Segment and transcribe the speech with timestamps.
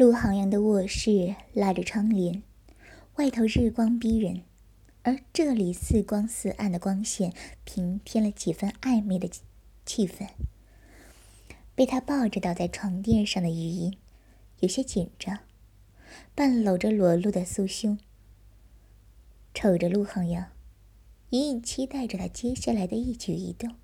[0.00, 2.42] 陆航阳的卧室拉着窗帘，
[3.16, 4.44] 外头日光逼人，
[5.02, 7.34] 而这里似光似暗的光线
[7.64, 9.28] 平添了几分暧昧的
[9.84, 10.26] 气氛。
[11.74, 13.98] 被他抱着倒在床垫上的余音，
[14.60, 15.40] 有些紧张，
[16.34, 17.98] 半搂着裸露的酥胸，
[19.52, 20.46] 瞅着陆航阳，
[21.28, 23.74] 隐隐期待着他接下来的一举一动。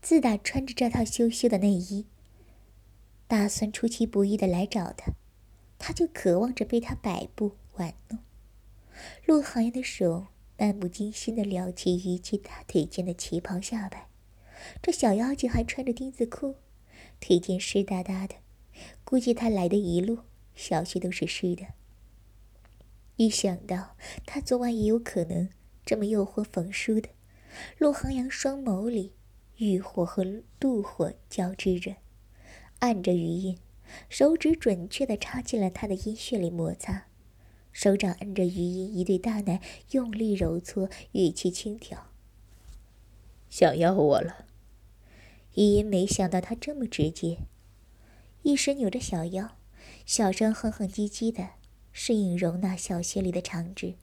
[0.00, 2.06] 自打穿着这套羞羞的内衣，
[3.32, 5.14] 打算出其不意的来找他，
[5.78, 8.18] 他就渴望着被他摆布玩弄。
[9.24, 10.26] 陆航阳的手
[10.58, 14.10] 漫不经心的撩起虞姬大腿间的旗袍下摆，
[14.82, 16.56] 这小妖精还穿着丁字裤。
[17.20, 18.34] 腿间湿哒哒的，
[19.02, 20.18] 估计他来的一路
[20.54, 21.68] 小穴都是湿的。
[23.16, 25.48] 一想到他昨晚也有可能
[25.86, 27.08] 这么诱惑冯叔的，
[27.78, 29.14] 陆航阳双眸里
[29.56, 30.22] 欲火和
[30.60, 31.96] 妒火交织着，
[32.82, 33.58] 按着余音，
[34.08, 37.06] 手指准确地插进了他的阴穴里摩擦，
[37.70, 39.60] 手掌按着余音一对大奶
[39.92, 41.96] 用力揉搓，语气轻佻
[43.48, 44.46] ：“想要我了。”
[45.54, 47.38] 余音没想到他这么直接，
[48.42, 49.56] 一时扭着小腰，
[50.04, 51.50] 小声哼哼唧唧的，
[51.92, 53.94] 适应容纳小穴里的长指。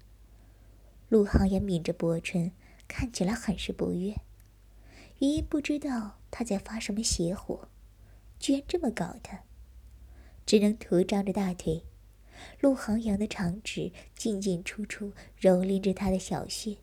[1.10, 2.54] 陆航也抿着薄唇，
[2.88, 4.16] 看起来很是不悦。
[5.18, 7.68] 余音不知道他在发什么邪火，
[8.40, 9.44] 居然这么搞他，
[10.46, 11.84] 只能徒张着大腿。
[12.62, 16.78] 陆航阳的长指进进出出蹂躏着他的小穴，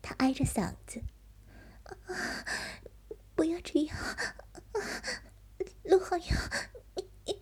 [0.00, 1.02] 他挨着嗓子。
[3.34, 3.96] 不要这样，
[5.84, 6.28] 陆浩洋，
[6.94, 7.38] 你你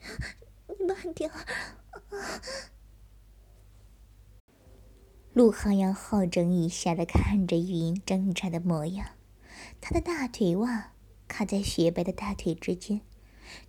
[0.68, 1.46] 你慢点儿。
[5.32, 9.10] 陆浩洋好整以暇的看着玉英挣扎的模样，
[9.80, 10.92] 他的大腿袜
[11.28, 13.00] 卡在雪白的大腿之间，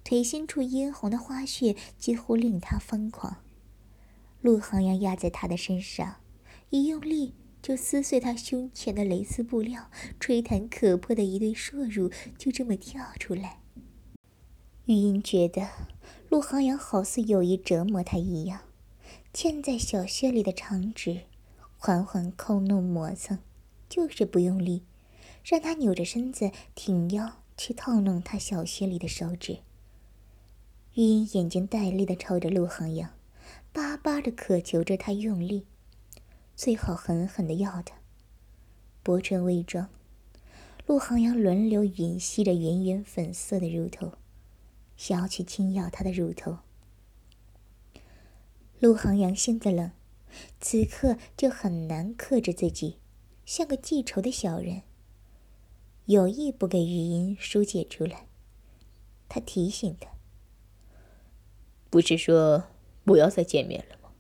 [0.04, 3.38] 腿心处殷红的花穴几乎令他疯狂。
[4.42, 6.16] 陆航阳压在他的身上，
[6.70, 7.34] 一用力。
[7.62, 9.90] 就撕碎他胸前的蕾丝布料，
[10.20, 13.60] 吹弹可破的一对硕乳就这么跳出来。
[14.86, 15.68] 玉音觉得
[16.30, 18.62] 陆航阳好似有意折磨他一样，
[19.34, 21.22] 嵌在小穴里的长指
[21.76, 23.40] 缓缓抠弄磨蹭，
[23.90, 24.84] 就是不用力，
[25.44, 29.62] 让他扭着身子挺腰去套弄他小穴里的手指。
[30.96, 33.12] 玉英眼睛带泪的瞅着陆航阳，
[33.74, 35.66] 巴巴的渴求着他用力。
[36.56, 37.98] 最好狠狠的要他。
[39.04, 39.90] 薄唇微张，
[40.86, 44.14] 陆航阳轮流吮吸着圆圆粉色的乳头，
[44.96, 46.60] 想要去轻咬他的乳头。
[48.80, 49.92] 陆航阳性子冷，
[50.62, 53.00] 此刻就很难克制自己，
[53.46, 54.84] 像个记仇的小人，
[56.06, 58.28] 有意不给玉音疏解出来。
[59.28, 60.08] 他提醒他
[61.96, 62.66] ：“不是说
[63.06, 64.12] 不要再见面了吗？”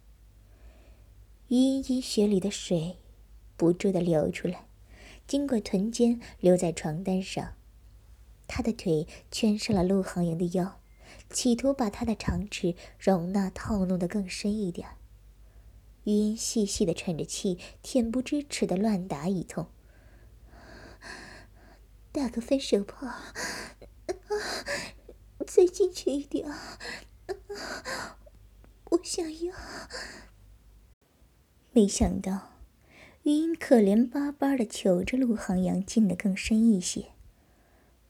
[1.50, 2.96] 阴阴血里的水
[3.58, 4.66] 不住的流出来，
[5.28, 7.56] 经过臀间留在床单上。
[8.47, 10.80] 他的腿圈上了陆航阳的腰，
[11.30, 14.88] 企图把他的长指容纳套弄得更深一点。
[16.06, 19.68] 余音细细的喘着气，恬不知耻的乱打一通。
[22.13, 23.06] 打个分手炮，
[25.46, 26.50] 再进去一点，
[28.91, 29.55] 我想要。
[31.71, 32.51] 没想到，
[33.23, 37.07] 余音可怜巴巴的求着陆航阳进得更深一些，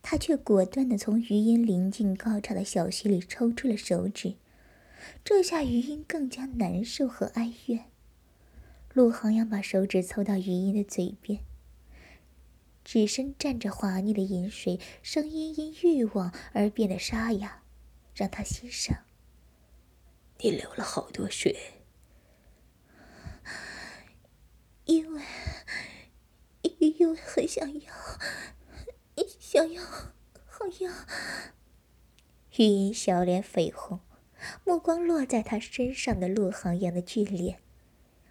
[0.02, 4.36] 他却果断的从余音临近高潮的小穴里抽出了手指。
[5.24, 7.86] 这下余音更加难受和哀怨。
[8.94, 11.40] 陆航阳把手指凑到余音的嘴边，
[12.84, 17.64] 指身蘸着滑腻的饮水，声音因欲望而变得沙哑，
[18.14, 19.05] 让他欣赏。
[20.40, 21.56] 你流了好多血。
[24.86, 25.22] 因为，
[26.62, 27.94] 因为很想要，
[29.40, 30.92] 想要，好要。
[32.58, 34.00] 玉音小脸绯红，
[34.64, 37.60] 目光落在他身上的陆航阳的俊脸，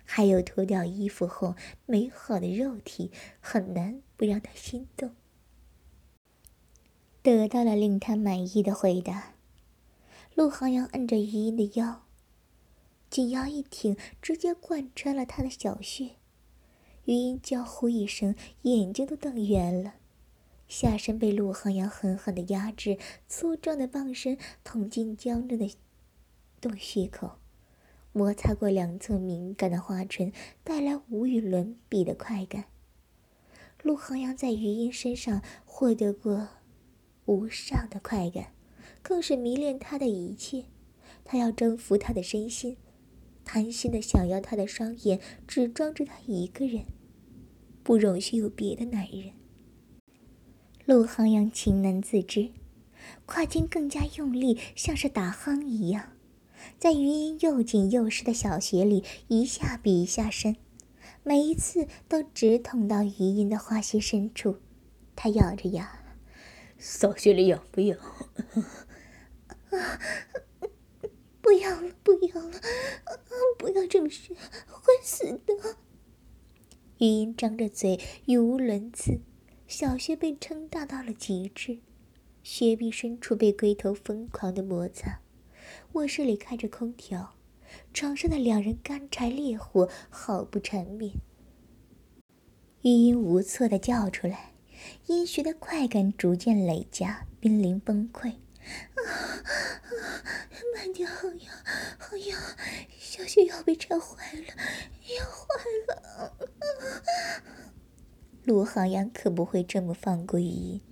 [0.04, 1.56] 还有脱掉衣服后
[1.86, 3.10] 美好的肉体，
[3.40, 5.14] 很难不让他心动。
[7.22, 9.33] 得到了令他满意的回答，
[10.34, 12.02] 陆航阳按着余音的腰，
[13.08, 16.16] 紧腰一挺，直接贯穿了他的小穴。
[17.04, 19.94] 余音娇呼一声，眼睛都瞪圆了，
[20.66, 22.98] 下身被陆航阳狠狠的压制，
[23.28, 25.72] 粗壮的棒身捅进娇嫩的
[26.60, 27.38] 洞穴口，
[28.12, 30.32] 摩擦过两侧敏感的花唇，
[30.64, 32.64] 带来无与伦比的快感。
[33.82, 36.48] 陆航阳在余音身上获得过
[37.26, 38.53] 无上的快感，
[39.04, 40.64] 更是迷恋他的一切，
[41.26, 42.78] 他要征服他的身心，
[43.44, 46.86] 贪心的想要他的双眼只装着他一个人，
[47.82, 49.32] 不容许有别的男人。
[50.86, 52.48] 陆航阳情难自知，
[53.26, 56.14] 跨筋更加用力，像是打夯一样，
[56.78, 60.56] 在余音又紧又湿的小穴里一下比一下深，
[61.22, 64.56] 每一次都直捅到余音的花心深处。
[65.14, 66.00] 他咬着牙
[66.78, 67.98] ：“小穴里痒不痒？”
[69.76, 70.00] 啊！
[71.40, 72.60] 不要了，不要了！
[73.58, 74.34] 不要这么学，
[74.66, 75.76] 会死的。
[76.98, 79.20] 余音张着嘴，语无伦次。
[79.66, 81.80] 小穴被撑大到了极致，
[82.42, 85.20] 穴壁深处被龟头疯狂的摩擦。
[85.92, 87.34] 卧室里开着空调，
[87.92, 91.12] 床上的两人干柴烈火，好不缠绵。
[92.82, 94.52] 余音无措的叫出来，
[95.06, 98.34] 阴穴的快感逐渐累加，濒临崩溃。
[98.94, 100.22] 啊啊！
[100.74, 101.52] 慢点，好痒，
[101.98, 102.38] 好痒！
[102.98, 104.46] 小雪要被缠坏了，
[105.16, 105.46] 要坏
[105.88, 106.36] 了！
[108.44, 110.82] 陆航阳可不会这么放过余音，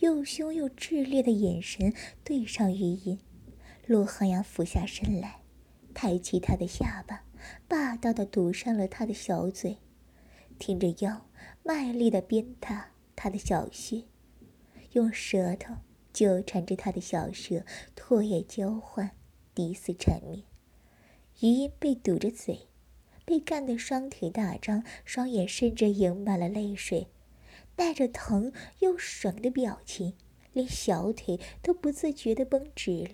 [0.00, 1.94] 又凶又炽烈的眼神
[2.24, 3.20] 对上余音。
[3.86, 5.42] 陆航阳俯下身来，
[5.94, 7.24] 抬起他的下巴，
[7.66, 9.78] 霸道的堵上了他的小嘴，
[10.58, 11.26] 挺着腰，
[11.62, 14.04] 卖力的鞭打他的小穴，
[14.92, 15.74] 用舌头。
[16.12, 17.64] 纠缠着他的小舌，
[17.96, 19.10] 唾液交换，
[19.54, 20.44] 抵死缠绵。
[21.40, 22.68] 余音被堵着嘴，
[23.24, 27.08] 被干得双腿大张，双眼甚至盈满了泪水，
[27.74, 30.14] 带着疼又爽的表情，
[30.52, 33.10] 连小腿都不自觉地绷直了，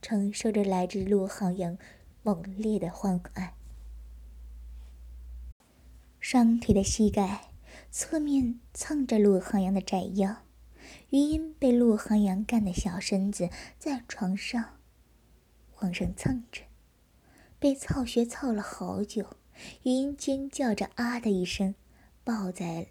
[0.00, 1.76] 承受着来自陆浩阳
[2.22, 3.54] 猛烈的欢爱。
[6.20, 7.52] 双腿的膝盖
[7.90, 10.42] 侧面蹭着陆浩阳的窄腰。
[11.10, 13.48] 余音被陆航阳干的小身子
[13.78, 14.78] 在床上
[15.80, 16.62] 往上蹭着，
[17.58, 19.36] 被操穴操了好久。
[19.82, 21.74] 余音尖叫着“啊”的一声，
[22.22, 22.88] 抱在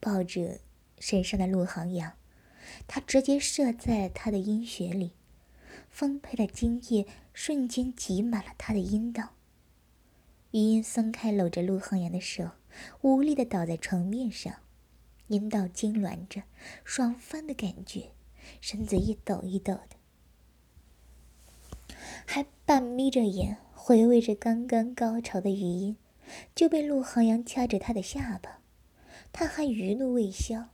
[0.00, 0.60] 抱着
[0.98, 2.14] 身上的陆航阳，
[2.88, 5.12] 他直接射在他的阴穴里，
[5.88, 9.34] 丰沛的精液瞬间挤满了他的阴道。
[10.50, 12.50] 余音松开搂着陆航阳的手，
[13.02, 14.54] 无力的倒在床面上。
[15.28, 16.42] 阴道痉挛着，
[16.84, 18.10] 爽翻的感觉，
[18.60, 21.94] 身子一抖一抖的，
[22.26, 25.96] 还半眯着眼回味着刚刚高潮的余音，
[26.54, 28.60] 就被陆航阳掐着他的下巴，
[29.32, 30.70] 他还余怒未消，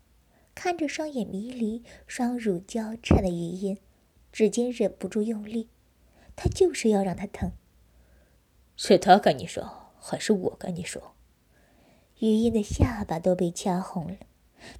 [0.54, 3.78] 看着双眼迷离、双乳交叉的余音，
[4.32, 5.68] 指尖忍不住用力，
[6.36, 7.52] 他就是要让他疼。
[8.76, 11.14] 是他跟你说，还是我跟你说？
[12.20, 14.16] 余音的下巴都被掐红了。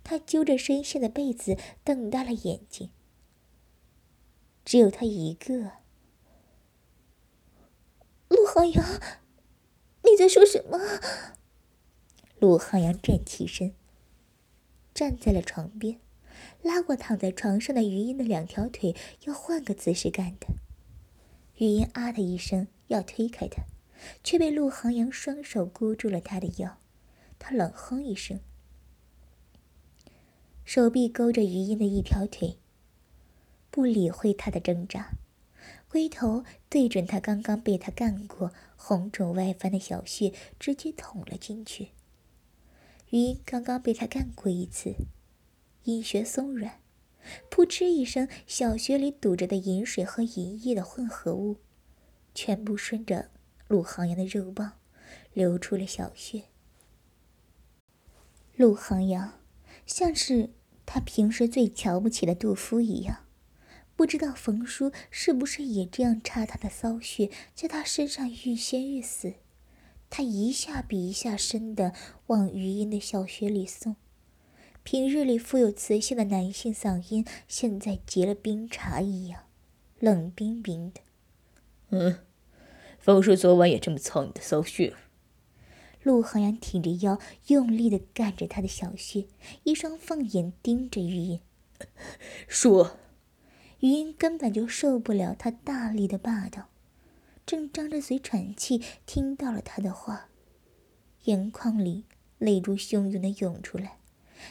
[0.03, 2.91] 他揪着身下的被子，瞪大了眼睛。
[4.65, 5.73] 只有他一个。
[8.29, 8.85] 陆航阳，
[10.03, 10.79] 你在说什么？
[12.41, 13.75] 陆航阳站起身，
[14.93, 16.01] 站在了床边，
[16.63, 20.49] 拉过躺在床上的余音的两条腿，要换个姿势干的。
[21.57, 23.65] 余音啊的一声，要推开他，
[24.25, 26.79] 却被陆航阳双手箍住了他的腰。
[27.39, 28.41] 他冷哼一声。
[30.75, 32.59] 手臂勾着余音的一条腿，
[33.71, 35.13] 不理会他的挣扎，
[35.89, 41.91] 龟头对准他刚刚被他干过、红肿外翻的小穴，直接捅了进去。
[43.11, 44.97] 余音刚刚被他干过一次，
[45.85, 46.81] 阴穴松软，
[47.49, 51.59] 噗嗤一声，小穴里堵着的饮水和银液的混合物，
[52.35, 53.31] 全部顺着
[53.69, 54.73] 陆航阳的肉棒
[55.33, 56.47] 流出了小穴。
[58.57, 59.35] 陆航阳。
[59.87, 60.49] 像是
[60.87, 63.25] 他平时最瞧不起的杜夫一样，
[63.97, 69.35] 不知道冯叔是不是也这样插他的骚穴，在他身上欲仙欲死。
[70.11, 71.93] 他一下比一下深的
[72.29, 73.97] 往余音的小穴里送，
[74.85, 79.45] 平日里富有磁性的男性嗓音，现在结了冰碴一样，
[79.99, 81.01] 冷冰冰的。
[81.91, 82.19] 嗯，
[82.99, 84.95] 冯叔昨晚也这么操你的骚穴？
[86.05, 89.27] 陆航阳挺着腰，用力的干着他的小穴，
[89.63, 91.41] 一双凤眼盯着余音。
[92.47, 92.99] 说，
[93.81, 96.69] 余音根本就受不了他大力的霸道，
[97.47, 100.29] 正张着嘴喘气，听到了他的话，
[101.25, 102.05] 眼眶里
[102.37, 103.97] 泪珠汹涌的涌出来。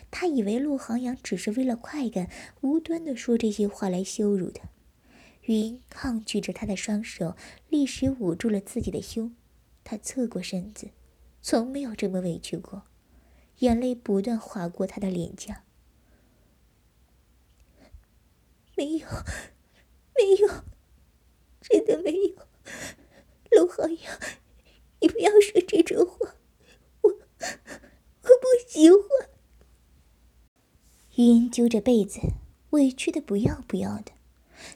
[0.09, 2.31] 他以为陆航阳只是为了快感，
[2.61, 4.69] 无端的说这些话来羞辱他。
[5.43, 7.35] 余音抗拒着他的双手，
[7.69, 9.35] 立时捂住了自己的胸。
[9.83, 10.89] 他侧过身子。
[11.43, 12.83] 从没有这么委屈过，
[13.59, 15.65] 眼泪不断划过他的脸颊。
[18.77, 19.07] 没有，
[20.15, 20.63] 没有，
[21.59, 22.47] 真的没有。
[23.51, 24.19] 陆浩洋，
[25.01, 26.35] 你不要说这种话，
[27.01, 27.17] 我我
[28.21, 28.99] 不喜欢。
[31.15, 32.21] 余音揪着被子，
[32.69, 34.13] 委屈的不要不要的。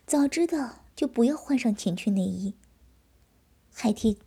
[0.06, 2.56] 早知道就不要换上情趣内衣，
[3.74, 4.20] 还替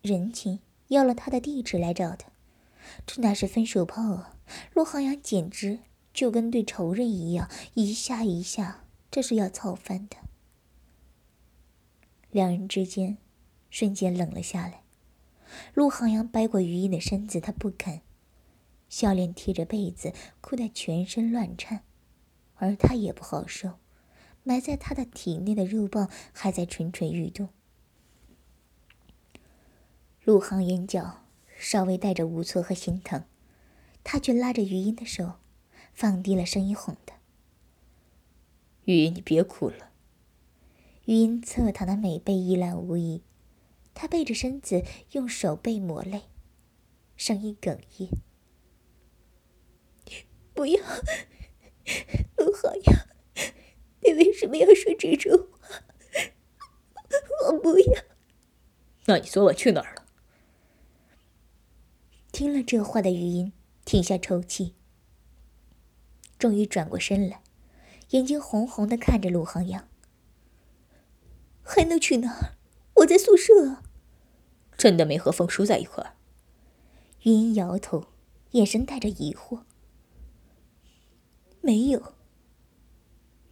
[0.00, 2.28] 人情要了他的地址来找他，
[3.06, 4.36] 这哪是分手炮啊！
[4.72, 5.80] 陆航阳简直
[6.14, 10.16] 就跟对仇人一样，一下一下，这是要操翻的。
[12.30, 13.18] 两人之间
[13.70, 14.82] 瞬间冷了下来。
[15.74, 18.00] 陆航阳掰过余音的身子，他不肯，
[18.88, 21.82] 笑脸贴着被子，哭得全身乱颤，
[22.54, 23.78] 而他也不好受，
[24.42, 27.48] 埋在他的体内的肉棒还在蠢蠢欲动。
[30.26, 31.22] 陆航眼角
[31.56, 33.22] 稍微带着无措和心疼，
[34.02, 35.34] 他却拉着余音的手，
[35.94, 37.20] 放低了声音哄她
[38.86, 39.92] ：“余音，你别哭了。”
[41.06, 43.22] 余音侧躺的美背一览无遗，
[43.94, 46.22] 她背着身子用手背抹泪，
[47.16, 48.10] 声音哽咽
[50.52, 50.82] ：“不要，
[52.36, 53.06] 陆浩洋，
[54.00, 55.84] 你为什么要说这种话？
[57.46, 58.02] 我不要。
[59.04, 60.02] 那你昨晚去哪儿了？”
[62.38, 63.54] 听了这话的余音
[63.86, 64.74] 停下抽泣，
[66.38, 67.40] 终于转过身来，
[68.10, 69.88] 眼睛红红的看着陆航阳。
[71.62, 72.58] 还能去哪儿？
[72.96, 73.82] 我在宿舍。
[74.76, 76.12] 真的没和风叔在一块儿。
[77.22, 78.08] 余音摇头，
[78.50, 79.62] 眼神带着疑惑。
[81.62, 82.12] 没有。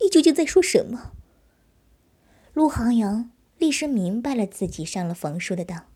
[0.03, 1.15] 你究竟在说什么？
[2.53, 5.87] 陆航阳立时明白了自己上了冯叔的当，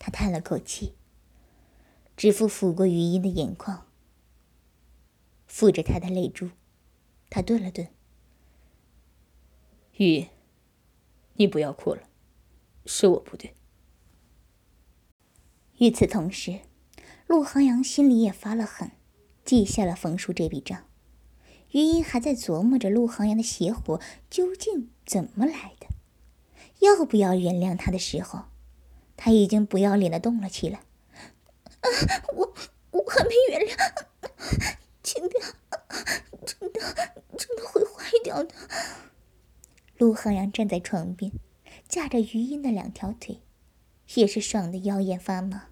[0.00, 0.96] 他叹了口气，
[2.16, 3.86] 指腹抚过余音的眼眶，
[5.50, 6.50] 抚着她的泪珠，
[7.28, 7.88] 他顿了顿。
[9.96, 10.26] 雨。
[11.38, 12.00] 你不要哭了，
[12.86, 13.52] 是我不对。
[15.76, 16.60] 与此同时，
[17.26, 18.92] 陆航阳心里也发了狠，
[19.44, 20.86] 记下了冯叔这笔账。
[21.72, 25.88] 余音还在琢磨着陆航阳的邪火究竟怎么来的，
[26.78, 28.44] 要不要原谅他的时候，
[29.14, 30.85] 他已经不要脸的动了起来。
[31.80, 31.88] 啊，
[32.32, 32.54] 我
[32.90, 33.76] 我还没原谅，
[35.02, 35.44] 轻点，
[36.44, 36.80] 真的
[37.36, 38.54] 真的会坏掉的。
[39.98, 41.32] 陆航阳站在床边，
[41.88, 43.40] 架着余音的两条腿，
[44.14, 45.68] 也是爽的腰眼发麻。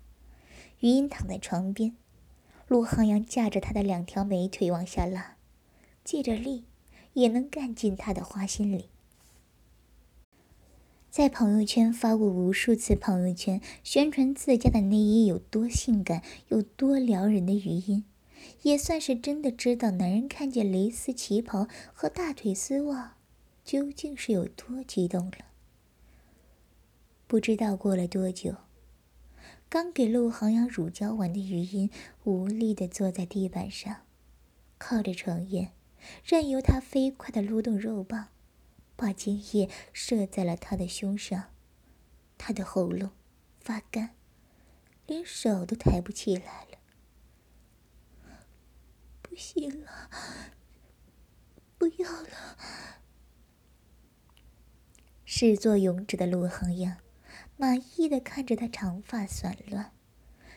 [0.80, 1.96] 余音躺在床边，
[2.68, 5.36] 陆航阳架着他的两条美腿往下拉，
[6.02, 6.64] 借着力
[7.12, 8.90] 也能干进他的花心里。
[11.14, 18.04] 在朋友圈发过无数次朋友圈宣传自家的内衣有多性感、有多撩人的余音，
[18.62, 23.14] 也算是真的知道男人看见蕾丝旗袍和大腿丝袜。
[23.64, 25.36] 究竟是有多激动了？
[27.28, 28.56] 不知道过了多久，
[29.68, 31.88] 刚给陆航阳乳胶完的余音
[32.24, 33.98] 无力的坐在地板上，
[34.78, 35.70] 靠着床沿，
[36.24, 38.30] 任由他飞快的撸动肉棒，
[38.96, 41.50] 把精液射在了他的胸上。
[42.36, 43.12] 他的喉咙
[43.60, 44.14] 发干，
[45.06, 46.78] 连手都抬不起来了。
[49.22, 50.10] 不行了，
[51.78, 52.58] 不要了。
[55.24, 56.98] 始作俑者的陆恒阳，
[57.56, 59.92] 满意的看着他长发散乱、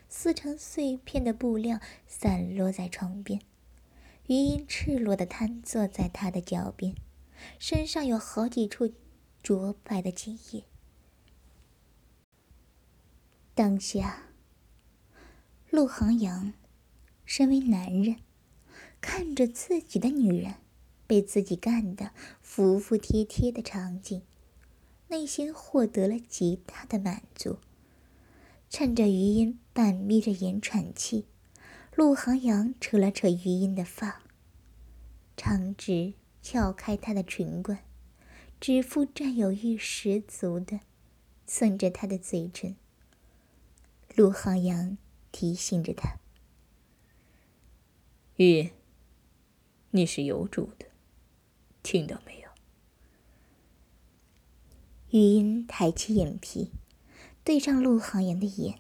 [0.07, 3.41] 撕成碎片的布料散落在床边，
[4.27, 6.95] 余音赤裸的瘫坐在他的脚边，
[7.59, 8.93] 身上有好几处
[9.41, 10.63] 灼白的精液。
[13.53, 14.29] 当下，
[15.69, 16.53] 陆航阳
[17.25, 18.17] 身为男人，
[19.01, 20.55] 看着自己的女人
[21.05, 24.21] 被自己干的服服帖帖的场景。
[25.09, 27.59] 内心获得了极大的满足。
[28.69, 31.25] 趁着余音半眯着眼喘气，
[31.95, 34.21] 陆航阳扯了扯余音的发，
[35.37, 36.13] 长直
[36.49, 37.83] 撬开她的唇冠，
[38.61, 40.79] 指腹占有欲十足的
[41.45, 42.77] 蹭着她的嘴唇。
[44.15, 44.97] 陆航阳
[45.33, 46.19] 提醒着他
[48.37, 48.69] ：“玉，
[49.91, 50.85] 你是有主的，
[51.83, 52.47] 听到没有？”
[55.11, 56.71] 玉音抬起眼皮，
[57.43, 58.79] 对上陆航阳的眼，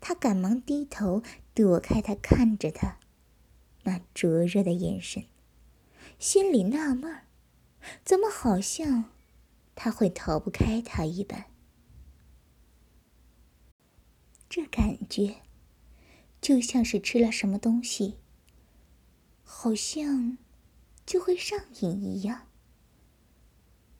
[0.00, 1.22] 他赶忙低头
[1.52, 2.96] 躲开他看着他
[3.82, 5.26] 那灼热的眼神，
[6.18, 7.22] 心里纳闷，
[8.04, 9.12] 怎么好像
[9.74, 11.46] 他会逃不开他一般？
[14.48, 15.42] 这感觉
[16.40, 18.18] 就像是吃了什么东西，
[19.42, 20.38] 好像
[21.04, 22.48] 就会上瘾一样。